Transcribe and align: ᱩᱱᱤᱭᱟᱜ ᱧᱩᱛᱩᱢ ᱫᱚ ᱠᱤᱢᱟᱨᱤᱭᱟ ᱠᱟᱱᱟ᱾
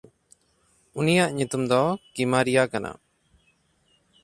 ᱩᱱᱤᱭᱟᱜ 0.99 1.29
ᱧᱩᱛᱩᱢ 1.37 1.63
ᱫᱚ 1.69 1.81
ᱠᱤᱢᱟᱨᱤᱭᱟ 2.13 2.63
ᱠᱟᱱᱟ᱾ 2.71 2.91